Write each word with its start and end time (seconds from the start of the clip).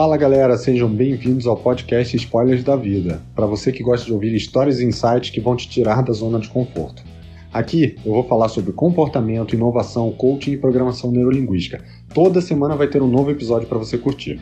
Fala 0.00 0.16
galera, 0.16 0.56
sejam 0.56 0.88
bem-vindos 0.88 1.46
ao 1.46 1.58
podcast 1.58 2.16
Spoilers 2.16 2.64
da 2.64 2.74
Vida, 2.74 3.20
para 3.34 3.44
você 3.44 3.70
que 3.70 3.82
gosta 3.82 4.06
de 4.06 4.14
ouvir 4.14 4.34
histórias 4.34 4.80
e 4.80 4.86
insights 4.86 5.28
que 5.28 5.42
vão 5.42 5.54
te 5.54 5.68
tirar 5.68 6.02
da 6.02 6.10
zona 6.14 6.40
de 6.40 6.48
conforto. 6.48 7.02
Aqui 7.52 7.98
eu 8.02 8.14
vou 8.14 8.24
falar 8.24 8.48
sobre 8.48 8.72
comportamento, 8.72 9.54
inovação, 9.54 10.10
coaching 10.12 10.52
e 10.52 10.56
programação 10.56 11.10
neurolinguística. 11.10 11.84
Toda 12.14 12.40
semana 12.40 12.74
vai 12.76 12.86
ter 12.86 13.02
um 13.02 13.06
novo 13.06 13.30
episódio 13.30 13.68
para 13.68 13.76
você 13.76 13.98
curtir. 13.98 14.40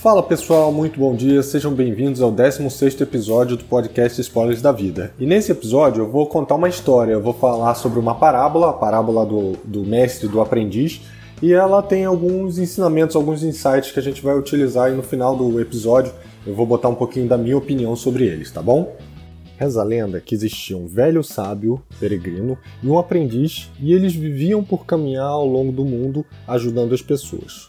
Fala 0.00 0.22
pessoal, 0.22 0.70
muito 0.70 1.00
bom 1.00 1.12
dia, 1.12 1.42
sejam 1.42 1.74
bem-vindos 1.74 2.22
ao 2.22 2.30
16 2.30 3.00
episódio 3.00 3.56
do 3.56 3.64
podcast 3.64 4.20
Spoilers 4.20 4.62
da 4.62 4.70
Vida. 4.70 5.12
E 5.18 5.26
nesse 5.26 5.50
episódio 5.50 6.04
eu 6.04 6.08
vou 6.08 6.24
contar 6.28 6.54
uma 6.54 6.68
história, 6.68 7.14
eu 7.14 7.20
vou 7.20 7.34
falar 7.34 7.74
sobre 7.74 7.98
uma 7.98 8.14
parábola, 8.14 8.70
a 8.70 8.72
parábola 8.72 9.26
do, 9.26 9.54
do 9.64 9.82
mestre 9.82 10.28
do 10.28 10.40
aprendiz, 10.40 11.00
e 11.42 11.52
ela 11.52 11.82
tem 11.82 12.04
alguns 12.04 12.60
ensinamentos, 12.60 13.16
alguns 13.16 13.42
insights 13.42 13.90
que 13.90 13.98
a 13.98 14.02
gente 14.02 14.22
vai 14.22 14.38
utilizar 14.38 14.86
aí 14.86 14.94
no 14.94 15.02
final 15.02 15.34
do 15.34 15.60
episódio. 15.60 16.12
Eu 16.46 16.54
vou 16.54 16.64
botar 16.64 16.88
um 16.88 16.94
pouquinho 16.94 17.26
da 17.26 17.36
minha 17.36 17.58
opinião 17.58 17.96
sobre 17.96 18.24
eles, 18.24 18.52
tá 18.52 18.62
bom? 18.62 18.94
Reza 19.56 19.80
a 19.80 19.84
lenda 19.84 20.20
que 20.20 20.32
existia 20.32 20.78
um 20.78 20.86
velho 20.86 21.24
sábio, 21.24 21.82
peregrino, 21.98 22.56
e 22.84 22.88
um 22.88 23.00
aprendiz, 23.00 23.68
e 23.80 23.92
eles 23.92 24.14
viviam 24.14 24.62
por 24.62 24.86
caminhar 24.86 25.26
ao 25.26 25.44
longo 25.44 25.72
do 25.72 25.84
mundo 25.84 26.24
ajudando 26.46 26.94
as 26.94 27.02
pessoas. 27.02 27.68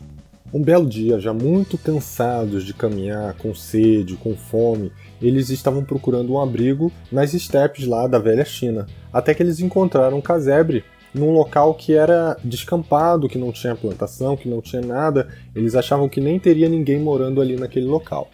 Um 0.51 0.63
belo 0.63 0.87
dia, 0.87 1.19
já 1.19 1.31
muito 1.31 1.77
cansados 1.77 2.63
de 2.63 2.73
caminhar, 2.73 3.35
com 3.35 3.53
sede, 3.53 4.15
com 4.15 4.35
fome, 4.35 4.91
eles 5.21 5.51
estavam 5.51 5.83
procurando 5.83 6.33
um 6.33 6.41
abrigo 6.41 6.91
nas 7.11 7.35
estepes 7.35 7.85
lá 7.85 8.07
da 8.07 8.17
velha 8.17 8.43
China, 8.43 8.87
até 9.13 9.35
que 9.35 9.43
eles 9.43 9.59
encontraram 9.59 10.17
um 10.17 10.21
casebre 10.21 10.83
num 11.13 11.31
local 11.31 11.75
que 11.75 11.93
era 11.93 12.35
descampado, 12.43 13.29
que 13.29 13.37
não 13.37 13.51
tinha 13.51 13.75
plantação, 13.75 14.35
que 14.35 14.49
não 14.49 14.59
tinha 14.59 14.81
nada. 14.81 15.27
Eles 15.55 15.75
achavam 15.75 16.09
que 16.09 16.21
nem 16.21 16.39
teria 16.39 16.67
ninguém 16.67 16.99
morando 16.99 17.41
ali 17.41 17.55
naquele 17.55 17.85
local. 17.85 18.29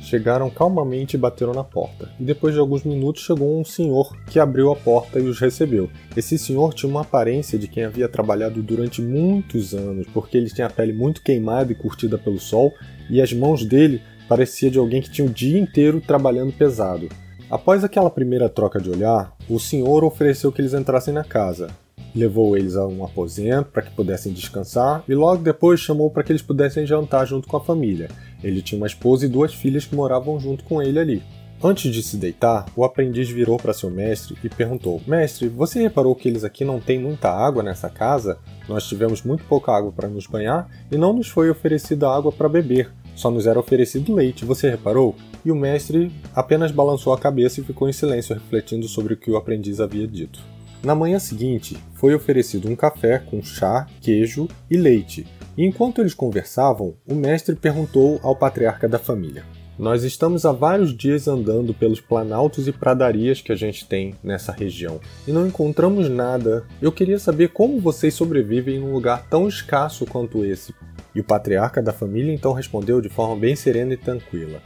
Chegaram 0.00 0.50
calmamente 0.50 1.16
e 1.16 1.18
bateram 1.18 1.52
na 1.52 1.62
porta. 1.62 2.10
E 2.18 2.24
depois 2.24 2.54
de 2.54 2.60
alguns 2.60 2.82
minutos 2.82 3.22
chegou 3.22 3.60
um 3.60 3.64
senhor 3.64 4.16
que 4.26 4.40
abriu 4.40 4.72
a 4.72 4.76
porta 4.76 5.20
e 5.20 5.22
os 5.22 5.38
recebeu. 5.38 5.90
Esse 6.16 6.38
senhor 6.38 6.74
tinha 6.74 6.90
uma 6.90 7.02
aparência 7.02 7.58
de 7.58 7.68
quem 7.68 7.84
havia 7.84 8.08
trabalhado 8.08 8.62
durante 8.62 9.02
muitos 9.02 9.74
anos, 9.74 10.06
porque 10.12 10.36
ele 10.36 10.50
tinha 10.50 10.66
a 10.66 10.70
pele 10.70 10.92
muito 10.92 11.22
queimada 11.22 11.70
e 11.70 11.74
curtida 11.74 12.18
pelo 12.18 12.40
sol, 12.40 12.72
e 13.08 13.20
as 13.20 13.32
mãos 13.32 13.64
dele 13.64 14.02
parecia 14.28 14.70
de 14.70 14.78
alguém 14.78 15.02
que 15.02 15.10
tinha 15.10 15.26
o 15.26 15.30
dia 15.32 15.58
inteiro 15.58 16.00
trabalhando 16.00 16.52
pesado. 16.52 17.08
Após 17.50 17.82
aquela 17.82 18.08
primeira 18.08 18.48
troca 18.48 18.80
de 18.80 18.88
olhar, 18.88 19.36
o 19.48 19.58
senhor 19.58 20.04
ofereceu 20.04 20.52
que 20.52 20.60
eles 20.60 20.72
entrassem 20.72 21.12
na 21.12 21.24
casa. 21.24 21.68
Levou 22.14 22.56
eles 22.56 22.76
a 22.76 22.86
um 22.86 23.04
aposento 23.04 23.70
para 23.70 23.82
que 23.82 23.90
pudessem 23.90 24.32
descansar 24.32 25.04
e 25.08 25.14
logo 25.14 25.42
depois 25.42 25.80
chamou 25.80 26.10
para 26.10 26.22
que 26.22 26.32
eles 26.32 26.42
pudessem 26.42 26.86
jantar 26.86 27.26
junto 27.26 27.48
com 27.48 27.56
a 27.56 27.60
família. 27.60 28.08
Ele 28.42 28.62
tinha 28.62 28.80
uma 28.80 28.86
esposa 28.86 29.26
e 29.26 29.28
duas 29.28 29.54
filhas 29.54 29.84
que 29.84 29.94
moravam 29.94 30.38
junto 30.40 30.64
com 30.64 30.82
ele 30.82 30.98
ali. 30.98 31.22
Antes 31.62 31.92
de 31.92 32.02
se 32.02 32.16
deitar, 32.16 32.64
o 32.74 32.84
aprendiz 32.84 33.28
virou 33.28 33.58
para 33.58 33.74
seu 33.74 33.90
mestre 33.90 34.34
e 34.42 34.48
perguntou: 34.48 35.00
Mestre, 35.06 35.46
você 35.46 35.82
reparou 35.82 36.14
que 36.14 36.26
eles 36.26 36.42
aqui 36.42 36.64
não 36.64 36.80
têm 36.80 36.98
muita 36.98 37.30
água 37.30 37.62
nessa 37.62 37.90
casa? 37.90 38.38
Nós 38.66 38.88
tivemos 38.88 39.22
muito 39.22 39.44
pouca 39.44 39.70
água 39.70 39.92
para 39.92 40.08
nos 40.08 40.26
banhar 40.26 40.70
e 40.90 40.96
não 40.96 41.12
nos 41.12 41.28
foi 41.28 41.50
oferecida 41.50 42.08
água 42.08 42.32
para 42.32 42.48
beber, 42.48 42.90
só 43.14 43.30
nos 43.30 43.46
era 43.46 43.60
oferecido 43.60 44.14
leite, 44.14 44.46
você 44.46 44.70
reparou? 44.70 45.14
E 45.44 45.52
o 45.52 45.54
mestre 45.54 46.10
apenas 46.34 46.72
balançou 46.72 47.12
a 47.12 47.18
cabeça 47.18 47.60
e 47.60 47.64
ficou 47.64 47.86
em 47.86 47.92
silêncio, 47.92 48.34
refletindo 48.34 48.88
sobre 48.88 49.12
o 49.12 49.16
que 49.16 49.30
o 49.30 49.36
aprendiz 49.36 49.78
havia 49.78 50.08
dito. 50.08 50.40
Na 50.82 50.94
manhã 50.94 51.18
seguinte, 51.18 51.76
foi 51.94 52.14
oferecido 52.14 52.68
um 52.68 52.74
café 52.74 53.18
com 53.18 53.42
chá, 53.42 53.86
queijo 54.00 54.48
e 54.70 54.78
leite, 54.78 55.26
e 55.60 55.66
enquanto 55.66 56.00
eles 56.00 56.14
conversavam, 56.14 56.94
o 57.06 57.14
mestre 57.14 57.54
perguntou 57.54 58.18
ao 58.22 58.34
patriarca 58.34 58.88
da 58.88 58.98
família: 58.98 59.44
Nós 59.78 60.04
estamos 60.04 60.46
há 60.46 60.52
vários 60.52 60.96
dias 60.96 61.28
andando 61.28 61.74
pelos 61.74 62.00
planaltos 62.00 62.66
e 62.66 62.72
pradarias 62.72 63.42
que 63.42 63.52
a 63.52 63.54
gente 63.56 63.86
tem 63.86 64.14
nessa 64.22 64.52
região 64.52 64.98
e 65.28 65.32
não 65.32 65.46
encontramos 65.46 66.08
nada. 66.08 66.64
Eu 66.80 66.90
queria 66.90 67.18
saber 67.18 67.48
como 67.48 67.78
vocês 67.78 68.14
sobrevivem 68.14 68.76
em 68.76 68.82
um 68.82 68.92
lugar 68.92 69.26
tão 69.28 69.46
escasso 69.46 70.06
quanto 70.06 70.46
esse. 70.46 70.74
E 71.14 71.20
o 71.20 71.24
patriarca 71.24 71.82
da 71.82 71.92
família 71.92 72.32
então 72.32 72.54
respondeu 72.54 73.02
de 73.02 73.10
forma 73.10 73.36
bem 73.36 73.54
serena 73.54 73.92
e 73.92 73.98
tranquila: 73.98 74.62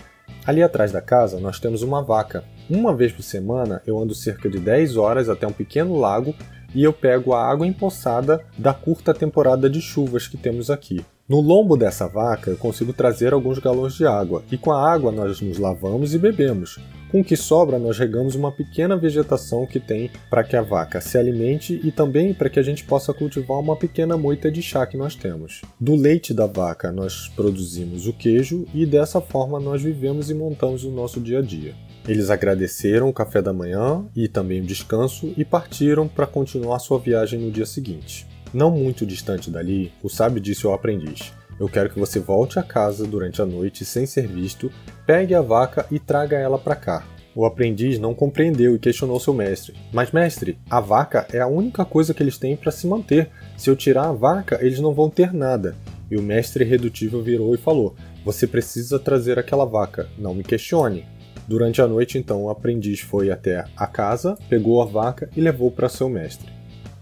Ali 0.46 0.62
atrás 0.62 0.92
da 0.92 1.00
casa 1.00 1.40
nós 1.40 1.58
temos 1.58 1.82
uma 1.82 2.02
vaca. 2.02 2.44
Uma 2.68 2.96
vez 2.96 3.12
por 3.12 3.22
semana 3.22 3.82
eu 3.86 3.98
ando 3.98 4.14
cerca 4.14 4.48
de 4.48 4.58
10 4.58 4.96
horas 4.96 5.28
até 5.28 5.46
um 5.46 5.52
pequeno 5.52 5.98
lago 5.98 6.34
e 6.74 6.82
eu 6.82 6.92
pego 6.92 7.34
a 7.34 7.44
água 7.44 7.66
empoçada 7.66 8.40
da 8.56 8.72
curta 8.72 9.12
temporada 9.12 9.68
de 9.68 9.80
chuvas 9.80 10.26
que 10.26 10.36
temos 10.36 10.70
aqui. 10.70 11.04
No 11.28 11.40
lombo 11.40 11.76
dessa 11.76 12.08
vaca 12.08 12.50
eu 12.50 12.56
consigo 12.56 12.92
trazer 12.92 13.32
alguns 13.32 13.58
galões 13.58 13.94
de 13.94 14.06
água, 14.06 14.42
e 14.50 14.58
com 14.58 14.72
a 14.72 14.92
água 14.92 15.10
nós 15.10 15.40
nos 15.40 15.58
lavamos 15.58 16.14
e 16.14 16.18
bebemos. 16.18 16.78
Com 17.10 17.20
o 17.20 17.24
que 17.24 17.36
sobra, 17.36 17.78
nós 17.78 17.98
regamos 17.98 18.34
uma 18.34 18.50
pequena 18.50 18.96
vegetação 18.96 19.66
que 19.66 19.78
tem 19.78 20.10
para 20.28 20.42
que 20.42 20.56
a 20.56 20.62
vaca 20.62 21.00
se 21.00 21.16
alimente 21.16 21.80
e 21.84 21.92
também 21.92 22.34
para 22.34 22.50
que 22.50 22.58
a 22.58 22.62
gente 22.62 22.84
possa 22.84 23.14
cultivar 23.14 23.58
uma 23.58 23.76
pequena 23.76 24.18
moita 24.18 24.50
de 24.50 24.60
chá 24.60 24.84
que 24.84 24.96
nós 24.96 25.14
temos. 25.14 25.62
Do 25.78 25.94
leite 25.94 26.34
da 26.34 26.46
vaca 26.46 26.90
nós 26.90 27.28
produzimos 27.28 28.06
o 28.06 28.12
queijo 28.12 28.66
e 28.74 28.84
dessa 28.84 29.20
forma 29.20 29.60
nós 29.60 29.80
vivemos 29.80 30.28
e 30.28 30.34
montamos 30.34 30.84
o 30.84 30.90
nosso 30.90 31.20
dia 31.20 31.38
a 31.38 31.42
dia. 31.42 31.74
Eles 32.06 32.28
agradeceram 32.28 33.08
o 33.08 33.14
café 33.14 33.40
da 33.40 33.52
manhã 33.52 34.04
e 34.14 34.28
também 34.28 34.60
o 34.60 34.66
descanso 34.66 35.32
e 35.38 35.44
partiram 35.44 36.06
para 36.06 36.26
continuar 36.26 36.78
sua 36.78 36.98
viagem 36.98 37.40
no 37.40 37.50
dia 37.50 37.64
seguinte. 37.64 38.26
Não 38.52 38.70
muito 38.70 39.06
distante 39.06 39.50
dali, 39.50 39.90
o 40.02 40.08
sábio 40.10 40.38
disse 40.38 40.66
ao 40.66 40.74
aprendiz: 40.74 41.32
Eu 41.58 41.66
quero 41.66 41.88
que 41.88 41.98
você 41.98 42.20
volte 42.20 42.58
a 42.58 42.62
casa 42.62 43.06
durante 43.06 43.40
a 43.40 43.46
noite 43.46 43.86
sem 43.86 44.04
ser 44.04 44.26
visto, 44.26 44.70
pegue 45.06 45.34
a 45.34 45.40
vaca 45.40 45.86
e 45.90 45.98
traga 45.98 46.36
ela 46.36 46.58
para 46.58 46.76
cá. 46.76 47.06
O 47.34 47.44
aprendiz 47.44 47.98
não 47.98 48.14
compreendeu 48.14 48.76
e 48.76 48.78
questionou 48.78 49.18
seu 49.18 49.32
mestre: 49.32 49.74
Mas, 49.90 50.12
mestre, 50.12 50.58
a 50.68 50.80
vaca 50.80 51.26
é 51.32 51.40
a 51.40 51.48
única 51.48 51.86
coisa 51.86 52.12
que 52.12 52.22
eles 52.22 52.36
têm 52.36 52.54
para 52.54 52.70
se 52.70 52.86
manter. 52.86 53.30
Se 53.56 53.70
eu 53.70 53.74
tirar 53.74 54.08
a 54.08 54.12
vaca, 54.12 54.58
eles 54.60 54.78
não 54.78 54.92
vão 54.92 55.08
ter 55.08 55.32
nada. 55.32 55.74
E 56.10 56.18
o 56.18 56.22
mestre 56.22 56.64
redutível 56.64 57.22
virou 57.22 57.54
e 57.54 57.58
falou: 57.58 57.96
Você 58.26 58.46
precisa 58.46 58.98
trazer 58.98 59.38
aquela 59.38 59.64
vaca, 59.64 60.06
não 60.18 60.34
me 60.34 60.44
questione. 60.44 61.13
Durante 61.46 61.82
a 61.82 61.86
noite, 61.86 62.16
então, 62.16 62.44
o 62.44 62.50
aprendiz 62.50 63.00
foi 63.00 63.30
até 63.30 63.64
a 63.76 63.86
casa, 63.86 64.36
pegou 64.48 64.80
a 64.80 64.86
vaca 64.86 65.28
e 65.36 65.40
levou 65.40 65.70
para 65.70 65.88
seu 65.88 66.08
mestre. 66.08 66.50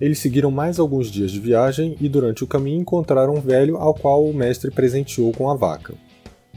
Eles 0.01 0.19
seguiram 0.19 0.51
mais 0.51 0.81
alguns 0.81 1.09
dias 1.09 1.31
de 1.31 1.39
viagem 1.39 1.97
e 2.01 2.09
durante 2.09 2.43
o 2.43 2.47
caminho 2.47 2.81
encontraram 2.81 3.35
um 3.37 3.41
velho 3.41 3.77
ao 3.77 3.95
qual 3.95 4.25
o 4.25 4.35
mestre 4.35 4.71
presenteou 4.71 5.33
com 5.33 5.49
a 5.49 5.55
vaca. 5.55 5.95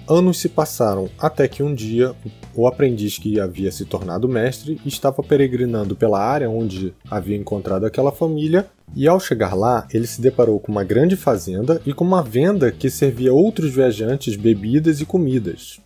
Anos 0.07 0.39
se 0.39 0.49
passaram 0.49 1.09
até 1.17 1.47
que 1.47 1.63
um 1.63 1.73
dia 1.73 2.13
o 2.55 2.67
aprendiz 2.67 3.17
que 3.17 3.39
havia 3.39 3.71
se 3.71 3.85
tornado 3.85 4.29
mestre 4.29 4.79
estava 4.85 5.23
peregrinando 5.23 5.95
pela 5.95 6.19
área 6.19 6.49
onde 6.49 6.93
havia 7.09 7.35
encontrado 7.35 7.85
aquela 7.85 8.11
família 8.11 8.67
e 8.95 9.07
ao 9.07 9.19
chegar 9.19 9.55
lá 9.55 9.87
ele 9.91 10.05
se 10.05 10.21
deparou 10.21 10.59
com 10.59 10.71
uma 10.71 10.83
grande 10.83 11.15
fazenda 11.15 11.81
e 11.85 11.93
com 11.93 12.03
uma 12.03 12.21
venda 12.21 12.71
que 12.71 12.89
servia 12.89 13.33
outros 13.33 13.73
viajantes 13.73 14.35
bebidas 14.35 15.01
e 15.01 15.05
comidas. 15.05 15.79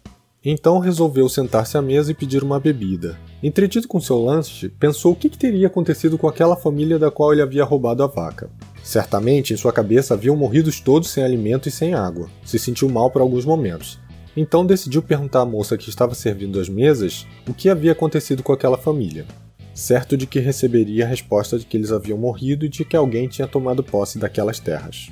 Então 0.43 0.79
resolveu 0.79 1.27
sentar-se 1.27 1.77
à 1.77 1.81
mesa 1.81 2.11
e 2.11 2.15
pedir 2.15 2.43
uma 2.43 2.61
bebida. 2.61 3.19
Entretido 3.43 3.89
com 3.89 3.99
seu 3.99 4.23
lanche, 4.23 4.69
pensou 4.69 5.11
o 5.11 5.15
que, 5.15 5.29
que 5.29 5.37
teria 5.37 5.67
acontecido 5.67 6.17
com 6.17 6.29
aquela 6.29 6.55
família 6.55 6.97
da 6.97 7.11
qual 7.11 7.33
ele 7.33 7.41
havia 7.41 7.65
roubado 7.65 8.03
a 8.03 8.07
vaca. 8.07 8.49
Certamente, 8.81 9.53
em 9.53 9.57
sua 9.57 9.73
cabeça 9.73 10.13
haviam 10.13 10.37
morrido 10.37 10.71
todos 10.81 11.09
sem 11.09 11.25
alimento 11.25 11.67
e 11.67 11.71
sem 11.71 11.93
água. 11.93 12.29
Se 12.45 12.57
sentiu 12.57 12.87
mal 12.87 13.11
por 13.11 13.21
alguns 13.21 13.43
momentos. 13.43 13.99
Então 14.35 14.65
decidiu 14.65 15.01
perguntar 15.01 15.41
à 15.41 15.45
moça 15.45 15.77
que 15.77 15.89
estava 15.89 16.15
servindo 16.15 16.57
as 16.57 16.69
mesas 16.69 17.27
o 17.45 17.53
que 17.53 17.67
havia 17.67 17.91
acontecido 17.91 18.41
com 18.41 18.53
aquela 18.53 18.77
família. 18.77 19.25
Certo 19.73 20.15
de 20.15 20.25
que 20.25 20.39
receberia 20.39 21.03
a 21.03 21.07
resposta 21.07 21.59
de 21.59 21.65
que 21.65 21.75
eles 21.75 21.91
haviam 21.91 22.17
morrido 22.17 22.65
e 22.65 22.69
de 22.69 22.85
que 22.85 22.95
alguém 22.95 23.27
tinha 23.27 23.47
tomado 23.47 23.83
posse 23.83 24.17
daquelas 24.17 24.59
terras. 24.59 25.09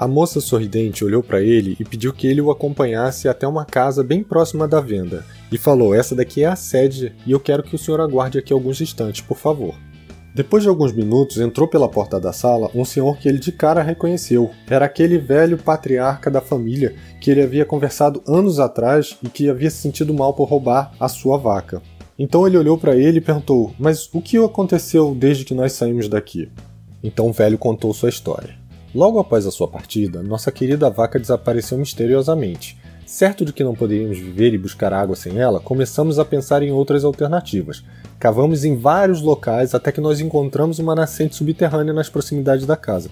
A 0.00 0.08
moça 0.08 0.40
sorridente 0.40 1.04
olhou 1.04 1.22
para 1.22 1.42
ele 1.42 1.76
e 1.78 1.84
pediu 1.84 2.10
que 2.10 2.26
ele 2.26 2.40
o 2.40 2.50
acompanhasse 2.50 3.28
até 3.28 3.46
uma 3.46 3.66
casa 3.66 4.02
bem 4.02 4.22
próxima 4.22 4.66
da 4.66 4.80
venda, 4.80 5.26
e 5.52 5.58
falou: 5.58 5.94
Essa 5.94 6.16
daqui 6.16 6.42
é 6.42 6.46
a 6.46 6.56
sede 6.56 7.14
e 7.26 7.32
eu 7.32 7.38
quero 7.38 7.62
que 7.62 7.74
o 7.74 7.78
senhor 7.78 8.00
aguarde 8.00 8.38
aqui 8.38 8.50
alguns 8.50 8.80
instantes, 8.80 9.20
por 9.20 9.36
favor. 9.36 9.74
Depois 10.34 10.62
de 10.62 10.70
alguns 10.70 10.90
minutos, 10.90 11.36
entrou 11.36 11.68
pela 11.68 11.86
porta 11.86 12.18
da 12.18 12.32
sala 12.32 12.70
um 12.74 12.82
senhor 12.82 13.18
que 13.18 13.28
ele 13.28 13.38
de 13.38 13.52
cara 13.52 13.82
reconheceu. 13.82 14.50
Era 14.70 14.86
aquele 14.86 15.18
velho 15.18 15.58
patriarca 15.58 16.30
da 16.30 16.40
família 16.40 16.94
que 17.20 17.30
ele 17.30 17.42
havia 17.42 17.66
conversado 17.66 18.22
anos 18.26 18.58
atrás 18.58 19.18
e 19.22 19.28
que 19.28 19.50
havia 19.50 19.68
se 19.68 19.82
sentido 19.82 20.14
mal 20.14 20.32
por 20.32 20.48
roubar 20.48 20.94
a 20.98 21.08
sua 21.08 21.36
vaca. 21.36 21.82
Então 22.18 22.46
ele 22.46 22.56
olhou 22.56 22.78
para 22.78 22.96
ele 22.96 23.18
e 23.18 23.20
perguntou: 23.20 23.74
Mas 23.78 24.08
o 24.14 24.22
que 24.22 24.38
aconteceu 24.38 25.14
desde 25.14 25.44
que 25.44 25.52
nós 25.52 25.74
saímos 25.74 26.08
daqui? 26.08 26.50
Então 27.04 27.28
o 27.28 27.34
velho 27.34 27.58
contou 27.58 27.92
sua 27.92 28.08
história. 28.08 28.59
Logo 28.92 29.20
após 29.20 29.46
a 29.46 29.52
sua 29.52 29.68
partida, 29.68 30.20
nossa 30.20 30.50
querida 30.50 30.90
vaca 30.90 31.18
desapareceu 31.18 31.78
misteriosamente. 31.78 32.76
Certo 33.06 33.44
de 33.44 33.52
que 33.52 33.62
não 33.62 33.74
poderíamos 33.74 34.18
viver 34.18 34.52
e 34.52 34.58
buscar 34.58 34.92
água 34.92 35.14
sem 35.14 35.38
ela, 35.38 35.60
começamos 35.60 36.18
a 36.18 36.24
pensar 36.24 36.62
em 36.62 36.72
outras 36.72 37.04
alternativas. 37.04 37.84
Cavamos 38.18 38.64
em 38.64 38.76
vários 38.76 39.22
locais 39.22 39.74
até 39.74 39.92
que 39.92 40.00
nós 40.00 40.20
encontramos 40.20 40.80
uma 40.80 40.94
nascente 40.94 41.36
subterrânea 41.36 41.92
nas 41.92 42.08
proximidades 42.08 42.66
da 42.66 42.76
casa. 42.76 43.10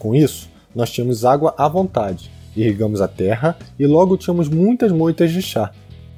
Com 0.00 0.16
isso, 0.16 0.48
nós 0.74 0.90
tínhamos 0.90 1.24
água 1.24 1.54
à 1.56 1.68
vontade, 1.68 2.30
irrigamos 2.56 3.00
a 3.00 3.06
terra 3.06 3.56
e 3.78 3.86
logo 3.86 4.16
tínhamos 4.16 4.48
muitas 4.48 4.90
moitas 4.90 5.30
de 5.30 5.42
chá. 5.42 5.70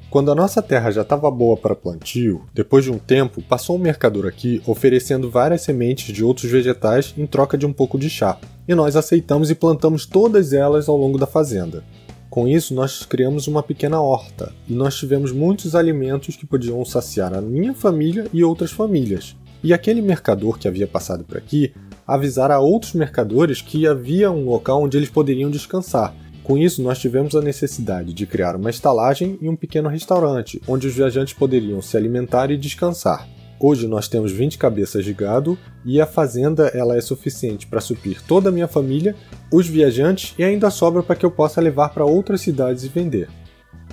Quando 0.09 0.31
a 0.31 0.35
nossa 0.35 0.61
terra 0.61 0.91
já 0.91 1.01
estava 1.01 1.29
boa 1.31 1.57
para 1.57 1.75
plantio, 1.75 2.45
depois 2.53 2.83
de 2.83 2.91
um 2.91 2.99
tempo 2.99 3.41
passou 3.41 3.75
um 3.75 3.79
mercador 3.79 4.27
aqui 4.27 4.61
oferecendo 4.67 5.29
várias 5.29 5.61
sementes 5.61 6.13
de 6.13 6.23
outros 6.23 6.51
vegetais 6.51 7.13
em 7.17 7.25
troca 7.25 7.57
de 7.57 7.65
um 7.65 7.73
pouco 7.73 7.97
de 7.97 8.11
chá, 8.11 8.37
e 8.67 8.75
nós 8.75 8.95
aceitamos 8.95 9.49
e 9.49 9.55
plantamos 9.55 10.05
todas 10.05 10.53
elas 10.53 10.87
ao 10.87 10.97
longo 10.97 11.17
da 11.17 11.25
fazenda. 11.27 11.83
Com 12.29 12.47
isso, 12.47 12.73
nós 12.73 13.05
criamos 13.05 13.47
uma 13.47 13.61
pequena 13.61 14.01
horta 14.01 14.51
e 14.67 14.73
nós 14.73 14.95
tivemos 14.95 15.31
muitos 15.31 15.75
alimentos 15.75 16.35
que 16.35 16.47
podiam 16.47 16.83
saciar 16.83 17.33
a 17.33 17.41
minha 17.41 17.73
família 17.73 18.25
e 18.33 18.43
outras 18.43 18.71
famílias. 18.71 19.35
E 19.63 19.71
aquele 19.71 20.01
mercador 20.01 20.57
que 20.57 20.67
havia 20.67 20.87
passado 20.87 21.23
por 21.23 21.37
aqui 21.37 21.71
avisara 22.07 22.55
a 22.55 22.59
outros 22.59 22.93
mercadores 22.93 23.61
que 23.61 23.87
havia 23.87 24.31
um 24.31 24.45
local 24.45 24.83
onde 24.83 24.97
eles 24.97 25.09
poderiam 25.09 25.49
descansar. 25.49 26.13
Com 26.43 26.57
isso, 26.57 26.81
nós 26.81 26.99
tivemos 26.99 27.35
a 27.35 27.41
necessidade 27.41 28.13
de 28.13 28.25
criar 28.25 28.55
uma 28.55 28.69
estalagem 28.69 29.37
e 29.39 29.47
um 29.47 29.55
pequeno 29.55 29.87
restaurante, 29.87 30.61
onde 30.67 30.87
os 30.87 30.93
viajantes 30.93 31.33
poderiam 31.33 31.81
se 31.81 31.95
alimentar 31.95 32.51
e 32.51 32.57
descansar. 32.57 33.27
Hoje 33.65 33.87
nós 33.87 34.09
temos 34.09 34.29
20 34.29 34.57
cabeças 34.57 35.05
de 35.05 35.13
gado 35.13 35.57
e 35.85 36.01
a 36.01 36.05
fazenda 36.05 36.67
ela 36.73 36.97
é 36.97 36.99
suficiente 36.99 37.65
para 37.65 37.79
suprir 37.79 38.21
toda 38.21 38.49
a 38.49 38.51
minha 38.51 38.67
família, 38.67 39.15
os 39.49 39.65
viajantes 39.65 40.35
e 40.37 40.43
ainda 40.43 40.69
sobra 40.69 41.01
para 41.01 41.15
que 41.15 41.25
eu 41.25 41.31
possa 41.31 41.61
levar 41.61 41.93
para 41.93 42.03
outras 42.03 42.41
cidades 42.41 42.83
e 42.83 42.89
vender. 42.89 43.29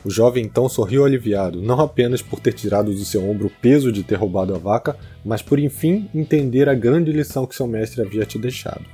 O 0.05 0.11
jovem 0.11 0.44
então 0.44 0.69
sorriu 0.69 1.05
aliviado, 1.05 1.62
não 1.62 1.78
apenas 1.78 2.20
por 2.20 2.40
ter 2.40 2.52
tirado 2.52 2.93
do 2.93 3.05
seu 3.05 3.25
ombro 3.31 3.46
o 3.46 3.62
peso 3.62 3.93
de 3.93 4.02
ter 4.02 4.17
roubado 4.17 4.52
a 4.56 4.58
vaca, 4.58 4.96
mas 5.25 5.40
por 5.40 5.56
enfim 5.56 6.11
entender 6.12 6.69
a 6.69 6.75
grande 6.75 7.12
lição 7.12 7.46
que 7.46 7.55
seu 7.55 7.69
mestre 7.69 8.02
havia 8.02 8.26
te 8.26 8.40
deixado. 8.40 8.84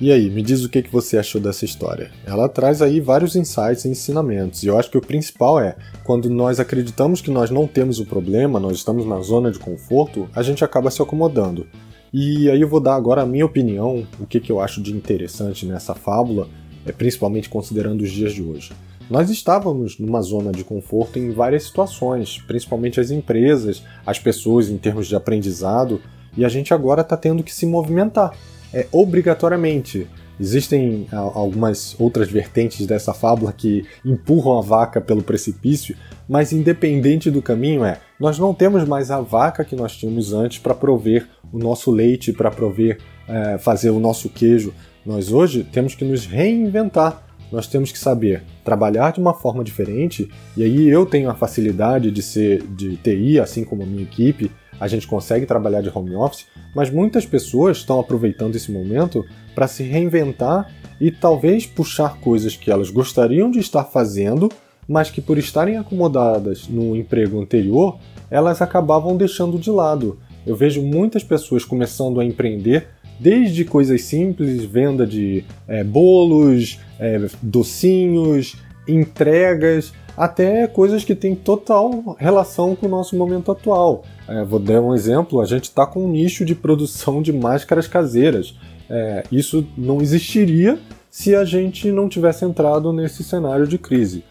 E 0.00 0.10
aí, 0.10 0.30
me 0.30 0.40
diz 0.40 0.64
o 0.64 0.68
que, 0.70 0.82
você 0.90 1.18
achou 1.18 1.38
dessa 1.38 1.66
história. 1.66 2.10
Ela 2.24 2.48
traz 2.48 2.80
aí 2.80 3.00
vários 3.00 3.36
insights 3.36 3.84
e 3.84 3.88
ensinamentos, 3.90 4.62
e 4.62 4.66
eu 4.66 4.78
acho 4.78 4.90
que 4.90 4.96
o 4.96 5.02
principal 5.02 5.60
é, 5.60 5.76
quando 6.04 6.30
nós 6.30 6.58
acreditamos 6.58 7.20
que 7.20 7.30
nós 7.30 7.50
não 7.50 7.66
temos 7.66 8.00
o 8.00 8.06
problema, 8.06 8.58
nós 8.58 8.78
estamos 8.78 9.04
na 9.04 9.20
zona 9.20 9.50
de 9.50 9.58
conforto, 9.58 10.26
a 10.34 10.42
gente 10.42 10.64
acaba 10.64 10.90
se 10.90 11.02
acomodando. 11.02 11.66
E 12.10 12.48
aí 12.50 12.62
eu 12.62 12.68
vou 12.68 12.80
dar 12.80 12.94
agora 12.94 13.20
a 13.20 13.26
minha 13.26 13.44
opinião, 13.44 14.06
o 14.18 14.26
que, 14.26 14.40
que 14.40 14.50
eu 14.50 14.58
acho 14.58 14.82
de 14.82 14.96
interessante 14.96 15.66
nessa 15.66 15.94
fábula, 15.94 16.48
é 16.86 16.92
principalmente 16.92 17.50
considerando 17.50 18.00
os 18.00 18.10
dias 18.10 18.32
de 18.32 18.42
hoje. 18.42 18.72
Nós 19.10 19.28
estávamos 19.28 19.98
numa 19.98 20.22
zona 20.22 20.50
de 20.50 20.64
conforto 20.64 21.18
em 21.18 21.30
várias 21.30 21.64
situações, 21.64 22.42
principalmente 22.46 22.98
as 22.98 23.10
empresas, 23.10 23.82
as 24.06 24.18
pessoas 24.18 24.70
em 24.70 24.78
termos 24.78 25.08
de 25.08 25.14
aprendizado, 25.14 26.00
e 26.36 26.44
a 26.44 26.48
gente 26.48 26.72
agora 26.72 27.02
está 27.02 27.16
tendo 27.16 27.42
que 27.42 27.54
se 27.54 27.66
movimentar. 27.66 28.32
É, 28.72 28.86
obrigatoriamente. 28.92 30.06
Existem 30.38 31.06
algumas 31.12 31.94
outras 32.00 32.30
vertentes 32.30 32.86
dessa 32.86 33.12
fábula 33.12 33.52
que 33.52 33.84
empurram 34.02 34.58
a 34.58 34.62
vaca 34.62 34.98
pelo 34.98 35.22
precipício, 35.22 35.94
mas 36.26 36.50
independente 36.50 37.30
do 37.30 37.42
caminho 37.42 37.84
é, 37.84 37.98
nós 38.18 38.38
não 38.38 38.54
temos 38.54 38.88
mais 38.88 39.10
a 39.10 39.20
vaca 39.20 39.64
que 39.64 39.76
nós 39.76 39.94
tínhamos 39.94 40.32
antes 40.32 40.58
para 40.58 40.74
prover 40.74 41.28
o 41.52 41.58
nosso 41.58 41.90
leite, 41.90 42.32
para 42.32 42.50
prover, 42.50 42.98
é, 43.28 43.58
fazer 43.58 43.90
o 43.90 44.00
nosso 44.00 44.30
queijo. 44.30 44.72
Nós 45.04 45.30
hoje 45.30 45.62
temos 45.62 45.94
que 45.94 46.06
nos 46.06 46.24
reinventar 46.24 47.22
nós 47.50 47.66
temos 47.66 47.90
que 47.90 47.98
saber 47.98 48.42
trabalhar 48.64 49.12
de 49.12 49.20
uma 49.20 49.34
forma 49.34 49.64
diferente, 49.64 50.30
e 50.56 50.62
aí 50.62 50.88
eu 50.88 51.04
tenho 51.04 51.28
a 51.28 51.34
facilidade 51.34 52.10
de 52.10 52.22
ser 52.22 52.62
de 52.62 52.96
TI, 52.96 53.40
assim 53.40 53.64
como 53.64 53.82
a 53.82 53.86
minha 53.86 54.02
equipe, 54.02 54.50
a 54.80 54.88
gente 54.88 55.06
consegue 55.06 55.44
trabalhar 55.44 55.82
de 55.82 55.90
home 55.94 56.14
office, 56.16 56.46
mas 56.74 56.90
muitas 56.90 57.26
pessoas 57.26 57.76
estão 57.76 58.00
aproveitando 58.00 58.56
esse 58.56 58.72
momento 58.72 59.24
para 59.54 59.68
se 59.68 59.82
reinventar 59.82 60.72
e 60.98 61.10
talvez 61.10 61.66
puxar 61.66 62.18
coisas 62.20 62.56
que 62.56 62.70
elas 62.70 62.90
gostariam 62.90 63.50
de 63.50 63.58
estar 63.58 63.84
fazendo, 63.84 64.50
mas 64.88 65.10
que 65.10 65.20
por 65.20 65.38
estarem 65.38 65.76
acomodadas 65.76 66.66
no 66.66 66.96
emprego 66.96 67.40
anterior, 67.40 67.98
elas 68.30 68.62
acabavam 68.62 69.16
deixando 69.16 69.58
de 69.58 69.70
lado. 69.70 70.18
Eu 70.46 70.56
vejo 70.56 70.82
muitas 70.82 71.22
pessoas 71.22 71.64
começando 71.64 72.18
a 72.18 72.24
empreender 72.24 72.88
desde 73.18 73.64
coisas 73.66 74.02
simples, 74.02 74.64
venda 74.64 75.06
de 75.06 75.44
é, 75.68 75.84
bolos, 75.84 76.80
é, 76.98 77.20
docinhos, 77.42 78.56
entregas, 78.88 79.92
até 80.20 80.66
coisas 80.66 81.02
que 81.02 81.14
têm 81.14 81.34
total 81.34 82.14
relação 82.18 82.76
com 82.76 82.84
o 82.84 82.88
nosso 82.90 83.16
momento 83.16 83.50
atual. 83.50 84.02
É, 84.28 84.44
vou 84.44 84.60
dar 84.60 84.82
um 84.82 84.94
exemplo: 84.94 85.40
a 85.40 85.46
gente 85.46 85.64
está 85.64 85.86
com 85.86 86.04
um 86.04 86.08
nicho 86.08 86.44
de 86.44 86.54
produção 86.54 87.22
de 87.22 87.32
máscaras 87.32 87.88
caseiras. 87.88 88.54
É, 88.90 89.24
isso 89.32 89.66
não 89.78 90.02
existiria 90.02 90.78
se 91.10 91.34
a 91.34 91.42
gente 91.44 91.90
não 91.90 92.06
tivesse 92.06 92.44
entrado 92.44 92.92
nesse 92.92 93.24
cenário 93.24 93.66
de 93.66 93.78
crise. 93.78 94.22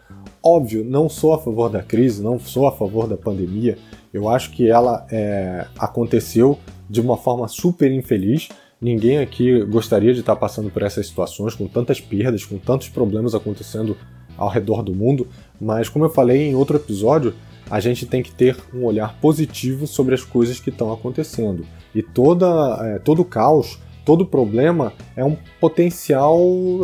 Óbvio, 0.43 0.85
não 0.85 1.09
sou 1.09 1.33
a 1.33 1.39
favor 1.39 1.69
da 1.69 1.81
crise, 1.81 2.21
não 2.21 2.37
sou 2.37 2.67
a 2.67 2.71
favor 2.71 3.07
da 3.07 3.17
pandemia. 3.17 3.75
Eu 4.13 4.29
acho 4.29 4.51
que 4.51 4.69
ela 4.69 5.07
é, 5.11 5.65
aconteceu 5.77 6.59
de 6.87 7.01
uma 7.01 7.17
forma 7.17 7.47
super 7.47 7.91
infeliz 7.91 8.47
Ninguém 8.81 9.17
aqui 9.17 9.61
gostaria 9.65 10.13
de 10.13 10.21
estar 10.21 10.37
passando 10.37 10.69
por 10.69 10.83
essas 10.83 11.05
situações, 11.05 11.53
com 11.53 11.67
tantas 11.67 11.99
perdas, 11.99 12.45
com 12.45 12.57
tantos 12.57 12.87
problemas 12.87 13.35
acontecendo 13.35 13.97
ao 14.39 14.49
redor 14.49 14.81
do 14.81 14.95
mundo, 14.95 15.27
mas 15.59 15.89
como 15.89 16.05
eu 16.05 16.09
falei 16.09 16.49
em 16.49 16.55
outro 16.55 16.77
episódio, 16.77 17.35
a 17.69 17.79
gente 17.79 18.05
tem 18.05 18.23
que 18.23 18.31
ter 18.31 18.57
um 18.73 18.85
olhar 18.85 19.19
positivo 19.19 19.85
sobre 19.85 20.15
as 20.15 20.23
coisas 20.23 20.59
que 20.59 20.69
estão 20.69 20.91
acontecendo. 20.91 21.65
E 21.93 22.01
toda, 22.01 22.47
é, 22.81 22.99
todo 22.99 23.23
caos, 23.23 23.77
todo 24.05 24.25
problema 24.25 24.93
é 25.15 25.23
um 25.23 25.37
potencial 25.59 26.39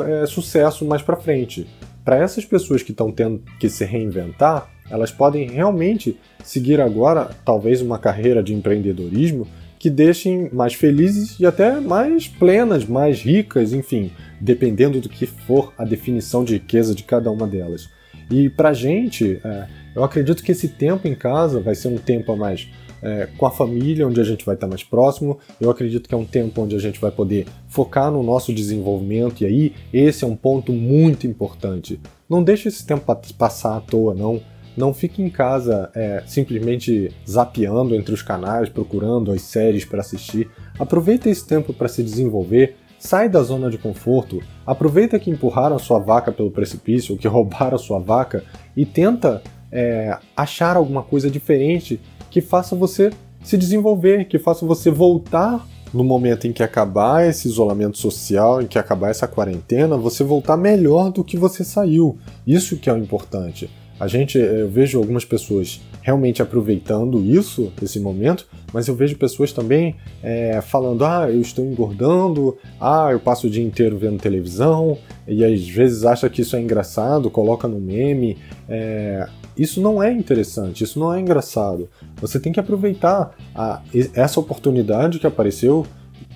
é, 0.06 0.26
sucesso 0.28 0.86
mais 0.86 1.02
para 1.02 1.16
frente. 1.16 1.66
Para 2.04 2.18
essas 2.18 2.46
pessoas 2.46 2.84
que 2.84 2.92
estão 2.92 3.12
tendo 3.12 3.42
que 3.60 3.68
se 3.68 3.84
reinventar, 3.84 4.70
elas 4.92 5.12
podem 5.12 5.50
realmente 5.50 6.20
seguir 6.44 6.80
agora 6.80 7.32
talvez 7.44 7.82
uma 7.82 7.98
carreira 7.98 8.44
de 8.44 8.54
empreendedorismo 8.54 9.48
que 9.80 9.90
deixem 9.90 10.50
mais 10.54 10.74
felizes 10.74 11.40
e 11.40 11.46
até 11.46 11.80
mais 11.80 12.28
plenas, 12.28 12.86
mais 12.86 13.22
ricas, 13.22 13.74
enfim, 13.74 14.12
dependendo 14.46 15.02
do 15.02 15.10
que 15.10 15.26
for 15.26 15.74
a 15.76 15.84
definição 15.84 16.44
de 16.44 16.54
riqueza 16.54 16.94
de 16.94 17.04
cada 17.04 17.32
uma 17.32 17.48
delas. 17.48 17.90
E 18.30 18.48
pra 18.48 18.74
gente, 18.74 19.40
é, 19.44 19.68
eu 19.96 20.04
acredito 20.04 20.44
que 20.44 20.52
esse 20.52 20.70
tempo 20.70 21.08
em 21.08 21.16
casa 21.16 21.60
vai 21.60 21.74
ser 21.74 21.88
um 21.88 21.98
tempo 21.98 22.32
a 22.32 22.36
mais 22.36 22.70
é, 23.02 23.28
com 23.38 23.46
a 23.46 23.52
família, 23.52 24.08
onde 24.08 24.22
a 24.22 24.24
gente 24.24 24.46
vai 24.46 24.56
estar 24.56 24.68
mais 24.68 24.84
próximo. 24.84 25.40
Eu 25.60 25.70
acredito 25.70 26.08
que 26.08 26.14
é 26.14 26.18
um 26.18 26.26
tempo 26.26 26.62
onde 26.62 26.76
a 26.76 26.80
gente 26.80 27.00
vai 27.02 27.12
poder 27.12 27.48
focar 27.68 28.12
no 28.12 28.22
nosso 28.22 28.54
desenvolvimento, 28.54 29.42
e 29.42 29.46
aí 29.46 29.74
esse 29.92 30.24
é 30.24 30.28
um 30.28 30.36
ponto 30.36 30.72
muito 30.72 31.26
importante. 31.26 32.00
Não 32.30 32.44
deixe 32.44 32.68
esse 32.68 32.86
tempo 32.86 33.04
passar 33.38 33.78
à 33.78 33.82
toa, 33.82 34.14
não. 34.14 34.42
Não 34.78 34.94
fique 34.94 35.22
em 35.22 35.30
casa 35.30 35.90
é, 35.96 36.22
simplesmente 36.28 37.12
zapeando 37.28 37.96
entre 37.96 38.14
os 38.14 38.22
canais, 38.22 38.70
procurando 38.70 39.32
as 39.32 39.42
séries 39.42 39.86
para 39.86 40.02
assistir. 40.02 40.50
Aproveita 40.78 41.30
esse 41.30 41.48
tempo 41.48 41.74
para 41.74 41.88
se 41.88 42.04
desenvolver, 42.04 42.76
sai 43.06 43.30
da 43.30 43.42
zona 43.44 43.70
de 43.70 43.78
conforto, 43.78 44.42
aproveita 44.66 45.20
que 45.20 45.30
empurraram 45.30 45.76
a 45.76 45.80
sua 45.80 46.00
vaca 46.00 46.32
pelo 46.32 46.52
precipício, 46.52 47.14
ou 47.14 47.20
que 47.20 47.28
roubaram 47.28 47.76
a 47.76 47.80
sua 47.80 48.00
vaca, 48.00 48.44
e 48.76 48.86
tenta 48.86 49.42
é, 49.72 50.18
achar 50.36 50.76
alguma 50.76 51.04
coisa 51.04 51.30
diferente 51.30 52.00
que 52.30 52.42
faça 52.42 52.76
você 52.76 53.12
se 53.44 53.58
desenvolver, 53.58 54.26
que 54.26 54.40
faça 54.40 54.66
você 54.66 54.90
voltar 54.90 55.66
no 55.94 56.04
momento 56.04 56.48
em 56.48 56.52
que 56.52 56.64
acabar 56.64 57.26
esse 57.26 57.48
isolamento 57.48 57.98
social, 57.98 58.62
em 58.62 58.68
que 58.68 58.78
acabar 58.78 59.10
essa 59.10 59.28
quarentena, 59.28 59.96
você 59.96 60.24
voltar 60.24 60.58
melhor 60.58 61.12
do 61.12 61.24
que 61.24 61.38
você 61.38 61.64
saiu. 61.64 62.18
Isso 62.46 62.78
que 62.78 62.90
é 62.90 62.94
o 62.94 62.98
importante. 62.98 63.70
A 64.00 64.08
gente, 64.08 64.40
eh, 64.40 64.62
eu 64.62 64.70
vejo 64.70 64.98
algumas 64.98 65.24
pessoas 65.24 65.82
realmente 66.02 66.42
aproveitando 66.42 67.24
isso, 67.24 67.72
esse 67.82 68.00
momento, 68.00 68.46
mas 68.74 68.88
eu 68.88 68.96
vejo 68.96 69.18
pessoas 69.18 69.52
também 69.52 69.96
é, 70.22 70.62
falando: 70.62 71.06
ah, 71.06 71.30
eu 71.30 71.42
estou 71.42 71.66
engordando, 71.66 72.58
ah, 72.80 73.10
eu 73.12 73.20
passo 73.20 73.48
o 73.48 73.50
dia 73.50 73.64
inteiro 73.64 73.98
vendo 73.98 74.20
televisão, 74.20 74.98
e 75.28 75.44
às 75.44 75.68
vezes 75.68 76.04
acha 76.04 76.30
que 76.30 76.42
isso 76.42 76.56
é 76.56 76.62
engraçado, 76.62 77.30
coloca 77.30 77.68
no 77.68 77.80
meme. 77.80 78.38
É, 78.68 79.28
isso 79.58 79.80
não 79.80 80.04
é 80.04 80.12
interessante, 80.12 80.84
isso 80.84 81.00
não 81.00 81.14
é 81.14 81.20
engraçado. 81.20 81.88
Você 82.18 82.40
tem 82.40 82.52
que 82.52 82.60
aproveitar 82.60 83.34
a, 83.56 83.82
essa 84.14 84.40
oportunidade 84.40 85.18
que 85.18 85.26
apareceu 85.26 85.86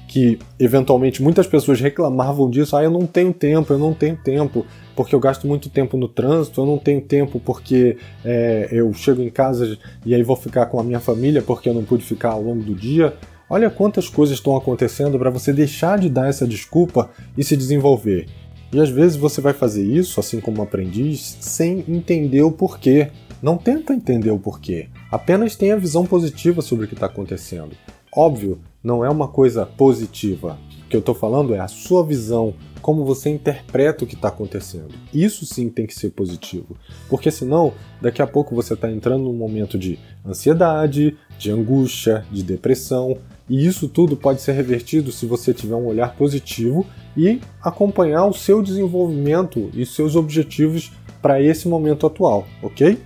que 0.10 0.40
eventualmente 0.60 1.22
muitas 1.22 1.46
pessoas 1.46 1.80
reclamavam 1.80 2.50
disso, 2.50 2.76
ah, 2.76 2.84
eu 2.84 2.90
não 2.90 3.06
tenho 3.06 3.32
tempo, 3.32 3.72
eu 3.72 3.78
não 3.78 3.94
tenho 3.94 4.18
tempo, 4.18 4.66
porque 5.00 5.16
eu 5.16 5.20
gasto 5.22 5.48
muito 5.48 5.70
tempo 5.70 5.96
no 5.96 6.10
trânsito, 6.10 6.60
eu 6.60 6.66
não 6.66 6.78
tenho 6.78 7.00
tempo 7.00 7.40
porque 7.40 7.96
é, 8.26 8.68
eu 8.70 8.94
chego 8.94 9.22
em 9.22 9.30
casa 9.30 9.78
e 10.06 10.14
aí 10.14 10.22
vou 10.22 10.36
ficar 10.36 10.66
com 10.66 10.78
a 10.78 10.84
minha 10.84 11.00
família 11.00 11.42
porque 11.42 11.70
eu 11.70 11.74
não 11.74 11.86
pude 11.86 12.04
ficar 12.04 12.32
ao 12.32 12.42
longo 12.42 12.62
do 12.62 12.76
dia. 12.76 13.14
Olha 13.50 13.70
quantas 13.70 14.10
coisas 14.10 14.36
estão 14.36 14.58
acontecendo 14.58 15.18
para 15.18 15.30
você 15.30 15.54
deixar 15.54 15.98
de 15.98 16.10
dar 16.10 16.28
essa 16.28 16.46
desculpa 16.46 17.10
e 17.38 17.46
se 17.46 17.56
desenvolver. 17.56 18.26
E 18.74 18.80
às 18.82 18.90
vezes 18.90 19.16
você 19.16 19.40
vai 19.40 19.54
fazer 19.54 19.86
isso, 19.86 20.20
assim 20.20 20.42
como 20.42 20.62
aprendiz, 20.62 21.38
sem 21.40 21.82
entender 21.88 22.42
o 22.42 22.52
porquê. 22.52 23.10
Não 23.42 23.56
tenta 23.56 23.94
entender 23.94 24.32
o 24.32 24.38
porquê. 24.38 24.90
Apenas 25.10 25.56
tenha 25.56 25.78
visão 25.78 26.06
positiva 26.06 26.62
sobre 26.62 26.84
o 26.84 26.88
que 26.90 26.94
está 26.94 27.06
acontecendo. 27.06 27.72
Óbvio, 28.14 28.60
não 28.84 29.06
é 29.06 29.10
uma 29.10 29.30
coisa 29.30 29.66
positiva. 29.66 30.60
O 30.86 30.90
que 30.90 30.96
eu 30.98 31.00
estou 31.00 31.16
falando 31.16 31.56
é 31.56 31.60
a 31.60 31.70
sua 31.70 32.04
visão 32.04 32.54
como 32.82 33.06
você 33.06 33.30
interpreta 33.30 34.04
o 34.04 34.08
que 34.08 34.16
está 34.16 34.30
acontecendo. 34.30 34.94
Isso 35.14 35.46
sim 35.46 35.70
tem 35.70 35.86
que 35.86 35.94
ser 35.94 36.12
positivo, 36.12 36.78
porque 37.10 37.30
senão 37.32 37.74
daqui 38.02 38.22
a 38.22 38.28
pouco 38.28 38.56
você 38.56 38.74
está 38.74 38.90
entrando 38.90 39.24
num 39.24 39.34
momento 39.34 39.78
de 39.78 40.00
ansiedade, 40.26 41.18
de 41.38 41.52
angústia, 41.52 42.26
de 42.32 42.44
depressão, 42.44 43.18
e 43.50 43.66
isso 43.66 43.90
tudo 43.90 44.16
pode 44.16 44.42
ser 44.42 44.52
revertido 44.52 45.12
se 45.12 45.26
você 45.26 45.54
tiver 45.54 45.76
um 45.76 45.88
olhar 45.88 46.16
positivo 46.16 46.86
e 47.18 47.42
acompanhar 47.62 48.26
o 48.26 48.34
seu 48.34 48.62
desenvolvimento 48.62 49.70
e 49.74 49.86
seus 49.86 50.16
objetivos 50.16 50.92
para 51.22 51.42
esse 51.42 51.68
momento 51.68 52.06
atual, 52.06 52.48
ok? 52.62 52.98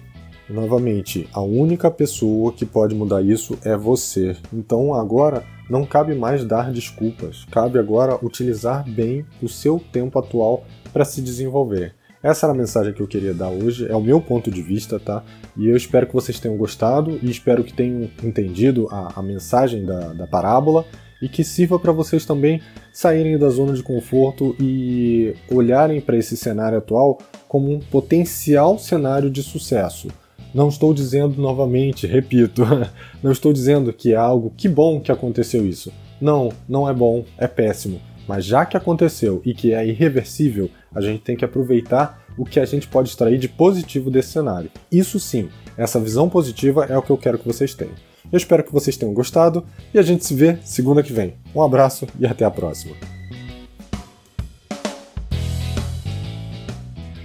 Novamente, 0.54 1.28
a 1.34 1.42
única 1.42 1.90
pessoa 1.90 2.54
que 2.54 2.64
pode 2.64 2.94
mudar 2.94 3.24
isso 3.24 3.58
é 3.64 3.76
você. 3.76 4.38
Então 4.54 4.94
agora 4.94 5.44
não 5.68 5.84
cabe 5.84 6.14
mais 6.14 6.46
dar 6.46 6.72
desculpas, 6.72 7.44
cabe 7.50 7.80
agora 7.80 8.24
utilizar 8.24 8.88
bem 8.88 9.26
o 9.42 9.50
seu 9.50 9.82
tempo 9.92 10.20
atual 10.20 10.64
para 10.94 11.04
se 11.06 11.24
desenvolver. 11.24 11.96
Essa 12.22 12.46
era 12.46 12.54
a 12.54 12.56
mensagem 12.56 12.94
que 12.94 13.02
eu 13.02 13.08
queria 13.08 13.34
dar 13.34 13.50
hoje, 13.50 13.88
é 13.90 13.96
o 13.96 14.02
meu 14.02 14.22
ponto 14.22 14.52
de 14.52 14.62
vista, 14.62 15.00
tá? 15.00 15.24
E 15.58 15.68
eu 15.68 15.76
espero 15.76 16.06
que 16.06 16.14
vocês 16.14 16.40
tenham 16.40 16.56
gostado 16.56 17.18
e 17.24 17.32
espero 17.32 17.64
que 17.64 17.74
tenham 17.74 18.08
entendido 18.24 18.88
a, 18.92 19.20
a 19.20 19.24
mensagem 19.24 19.84
da, 19.84 20.14
da 20.14 20.28
parábola 20.28 20.86
e 21.20 21.28
que 21.28 21.44
sirva 21.44 21.80
para 21.80 21.92
vocês 21.92 22.28
também 22.28 22.62
saírem 22.92 23.40
da 23.40 23.50
zona 23.50 23.74
de 23.74 23.82
conforto 23.82 24.56
e 24.60 25.34
olharem 25.50 26.00
para 26.00 26.16
esse 26.16 26.38
cenário 26.38 26.78
atual 26.78 27.18
como 27.48 27.74
um 27.74 27.80
potencial 27.80 28.78
cenário 28.78 29.32
de 29.32 29.42
sucesso. 29.42 30.10
Não 30.54 30.70
estou 30.70 30.94
dizendo 30.94 31.42
novamente, 31.42 32.06
repito, 32.06 32.64
não 33.24 33.32
estou 33.32 33.52
dizendo 33.52 33.92
que 33.92 34.14
é 34.14 34.16
algo 34.16 34.54
que 34.56 34.70
bom 34.70 35.00
que 35.00 35.12
aconteceu 35.12 35.66
isso. 35.66 35.92
Não, 36.22 36.52
não 36.70 36.88
é 36.88 36.94
bom, 36.94 37.26
é 37.38 37.48
péssimo. 37.48 38.00
Mas 38.28 38.46
já 38.46 38.66
que 38.66 38.78
aconteceu 38.78 39.42
e 39.44 39.54
que 39.54 39.74
é 39.74 39.86
irreversível, 39.86 40.70
a 40.94 41.02
gente 41.02 41.22
tem 41.22 41.36
que 41.36 41.44
aproveitar 41.44 42.24
o 42.38 42.46
que 42.46 42.60
a 42.60 42.66
gente 42.66 42.88
pode 42.88 43.10
extrair 43.10 43.38
de 43.38 43.50
positivo 43.50 44.10
desse 44.10 44.30
cenário. 44.30 44.72
Isso 44.92 45.20
sim, 45.20 45.50
essa 45.78 46.00
visão 46.00 46.30
positiva 46.30 46.86
é 46.86 46.98
o 46.98 47.02
que 47.02 47.10
eu 47.10 47.18
quero 47.18 47.38
que 47.38 47.48
vocês 47.48 47.74
tenham. 47.74 47.96
Eu 48.32 48.38
espero 48.38 48.64
que 48.64 48.72
vocês 48.72 48.96
tenham 48.96 49.14
gostado 49.14 49.66
e 49.94 50.00
a 50.00 50.02
gente 50.02 50.26
se 50.26 50.34
vê 50.34 50.58
segunda 50.64 51.04
que 51.04 51.14
vem. 51.14 51.36
Um 51.54 51.62
abraço 51.62 52.08
e 52.20 52.26
até 52.26 52.46
a 52.46 52.52
próxima. 52.52 53.13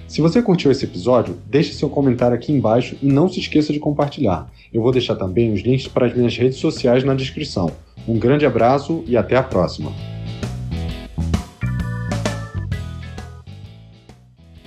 Se 0.08 0.22
você 0.22 0.40
curtiu 0.40 0.70
esse 0.70 0.86
episódio, 0.86 1.36
deixe 1.46 1.74
seu 1.74 1.90
comentário 1.90 2.34
aqui 2.34 2.50
embaixo 2.50 2.96
e 3.02 3.06
não 3.06 3.28
se 3.28 3.40
esqueça 3.40 3.74
de 3.74 3.78
compartilhar. 3.78 4.50
Eu 4.72 4.80
vou 4.80 4.90
deixar 4.90 5.14
também 5.16 5.52
os 5.52 5.60
links 5.60 5.86
para 5.86 6.06
as 6.06 6.16
minhas 6.16 6.34
redes 6.34 6.58
sociais 6.58 7.04
na 7.04 7.14
descrição. 7.14 7.70
Um 8.08 8.18
grande 8.18 8.46
abraço 8.46 9.04
e 9.06 9.18
até 9.18 9.36
a 9.36 9.42
próxima! 9.42 10.17